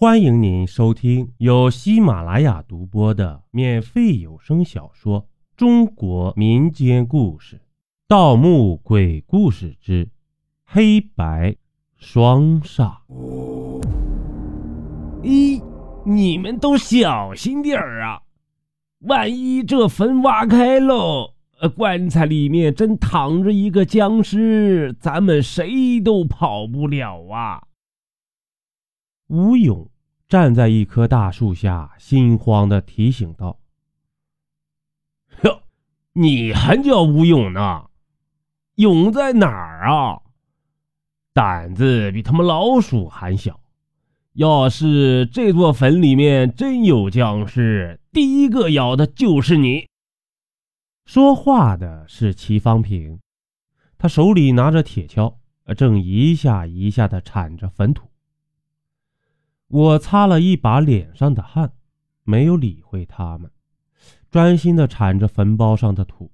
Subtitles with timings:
[0.00, 5.20] 欢迎您收听由喜马拉雅独播的免费有声小说
[5.58, 7.56] 《中国民间故事·
[8.08, 10.08] 盗墓鬼故事之
[10.64, 11.54] 黑白
[11.98, 12.94] 双煞》。
[15.22, 15.62] 咦，
[16.06, 18.22] 你们都小心点儿啊！
[19.00, 27.64] 万一这坟挖开喽，呃棺材里面真躺着一个僵尸，咱们谁都跑不了啊！
[29.28, 29.89] 吴勇
[30.30, 33.58] 站在一棵大树下，心慌的提醒道
[35.42, 35.62] ：“哟，
[36.12, 37.90] 你还叫吴勇呢？
[38.76, 40.22] 勇在哪儿啊？
[41.32, 43.58] 胆子比他们老鼠还小！
[44.34, 49.88] 要是这座坟里面真有僵尸，第一个咬的就是你。”
[51.06, 53.18] 说话的是齐方平，
[53.98, 55.34] 他手里拿着铁锹，
[55.76, 58.09] 正一下一下的铲着坟土。
[59.70, 61.72] 我擦了一把脸上的汗，
[62.24, 63.48] 没有理会他们，
[64.28, 66.32] 专心的铲着坟包上的土。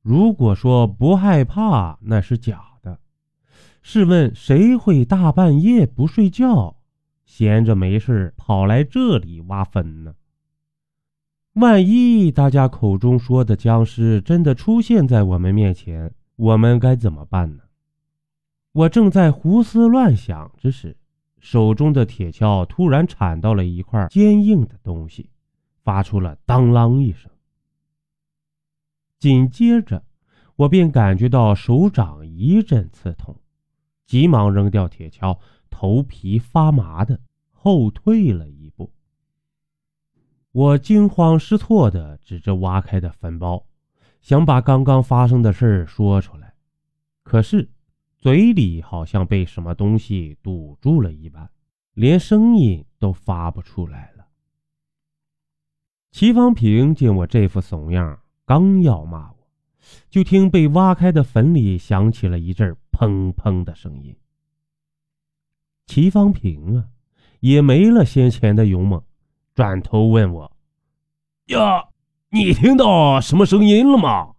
[0.00, 3.00] 如果说不害怕，那是假的。
[3.82, 6.76] 试问谁会大半夜不睡觉，
[7.24, 10.14] 闲着没事跑来这里挖坟呢？
[11.54, 17.64] 万一大家口中说的僵尸真的出现在我们面前，我们该怎么办呢？
[18.70, 20.96] 我正在胡思乱想之时。
[21.40, 25.30] 手中的铁锹突然铲到了一块坚硬的东西，
[25.82, 27.30] 发出了当啷一声。
[29.18, 30.04] 紧接着，
[30.56, 33.36] 我便感觉到手掌一阵刺痛，
[34.06, 35.38] 急忙扔掉铁锹，
[35.70, 37.18] 头皮发麻的
[37.50, 38.92] 后退了一步。
[40.52, 43.66] 我惊慌失措地指着挖开的坟包，
[44.20, 46.54] 想把刚刚发生的事说出来，
[47.22, 47.70] 可是。
[48.20, 51.50] 嘴里好像被什么东西堵住了一般，
[51.94, 54.26] 连声音都发不出来了。
[56.10, 59.48] 齐方平见我这副怂样，刚要骂我，
[60.10, 64.14] 就听被挖开的坟里响起了一阵砰砰的声音。
[65.86, 66.88] 齐方平啊，
[67.40, 69.02] 也没了先前的勇猛，
[69.54, 70.52] 转头问我
[71.48, 71.88] ：“呀，
[72.28, 74.34] 你听到什么声音了吗？”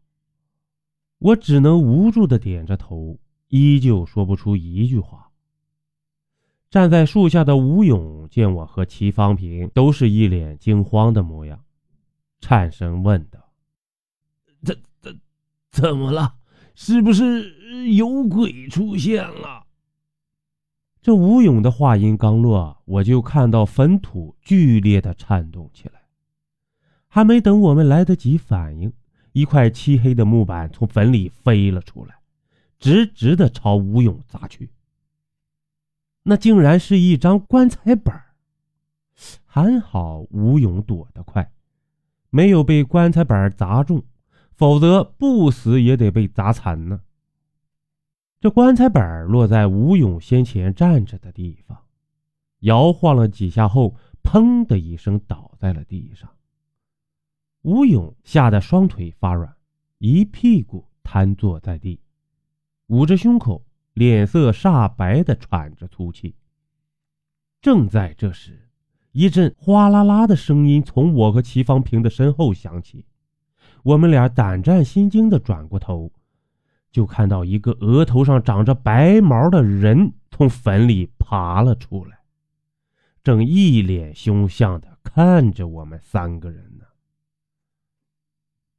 [1.18, 3.18] 我只能无助的点着头。
[3.52, 5.30] 依旧说不出一句话。
[6.70, 11.60] 站在树下的吴勇见我和齐方平都是一脸惊慌的模样，
[12.40, 13.52] 颤声问道
[14.64, 15.20] ：“怎怎
[15.70, 16.36] 怎么了？
[16.76, 19.66] 是不是有鬼出现了？”
[21.04, 26.04] 这吴勇的话音刚落，我就看到坟土剧烈的颤动起来。
[27.10, 28.94] 还没等我们来得及反应，
[29.34, 32.21] 一块漆黑的木板从坟里飞了出来。
[32.82, 34.72] 直直的朝吴勇砸去，
[36.24, 38.20] 那竟然是一张棺材板
[39.46, 41.54] 还好吴勇躲得快，
[42.32, 44.04] 没有被棺材板砸中，
[44.54, 47.02] 否则不死也得被砸残呢。
[48.40, 51.84] 这棺材板落在吴勇先前站着的地方，
[52.62, 56.28] 摇晃了几下后，砰的一声倒在了地上。
[57.62, 59.56] 吴勇吓得双腿发软，
[60.00, 62.00] 一屁股瘫坐在地。
[62.92, 63.64] 捂着胸口，
[63.94, 66.36] 脸色煞白的喘着粗气。
[67.62, 68.68] 正在这时，
[69.14, 73.06] 一阵哗啦啦的声音从我和齐方平的身后响起。
[73.84, 76.12] 我们俩胆战心惊的转过头，
[76.92, 82.20] 就看到一个额头上长着白毛的人从坟里爬了出来，
[83.24, 86.84] 正一脸凶相的看着我们三个人呢。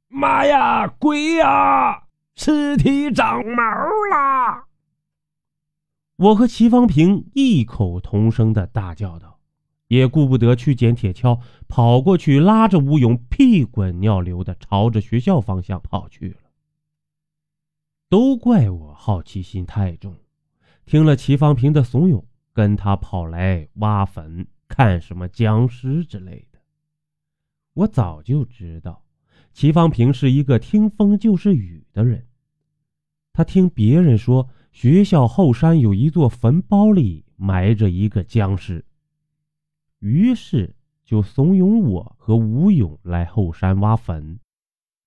[0.07, 2.02] 妈呀，鬼呀！
[2.35, 3.63] 尸体长毛
[4.11, 4.65] 了！
[6.15, 9.39] 我和齐方平异口同声的大叫道，
[9.87, 16.37] 也顾不得去捡铁锹，跑过去拉着吴勇，屁滚尿流的朝着学校方向跑去了。
[18.09, 20.15] 都怪我好奇心太重，
[20.85, 26.59] 听了齐方平的怂恿，跟他跑来挖坟，看什么僵尸之类的。
[27.73, 29.03] 我早就知道。
[29.51, 32.25] 齐方平是一个听风就是雨的人，
[33.33, 38.85] 他听别人说学校后山有一座坟包里埋着一个僵尸，
[39.99, 44.39] 于是就怂恿我和吴勇来后山挖坟，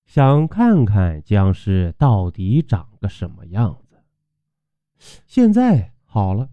[0.05, 3.97] 想看看僵尸到底长个什么样子。
[5.27, 6.51] 现在好了，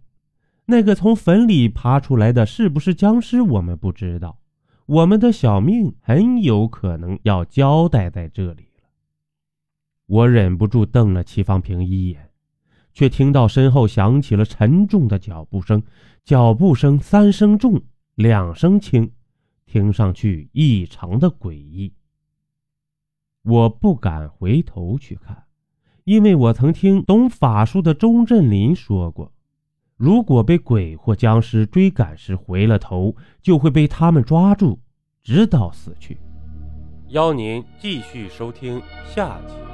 [0.66, 4.38] 那个从坟里爬出来的是不是僵尸，我们不知道。
[4.86, 8.68] 我们的小命很有可能要交代在这里。
[10.14, 12.30] 我忍不住瞪了齐方平一眼，
[12.94, 15.82] 却听到身后响起了沉重的脚步声，
[16.24, 17.82] 脚步声三声重，
[18.14, 19.10] 两声轻，
[19.66, 21.92] 听上去异常的诡异。
[23.42, 25.46] 我不敢回头去看，
[26.04, 29.34] 因为我曾听懂法术的钟振林说过，
[29.98, 34.80] 如果被鬼或僵尸追赶时回了头，就会被他们抓住，
[35.24, 36.20] 直到死去。
[37.08, 39.73] 邀您继续收听下集。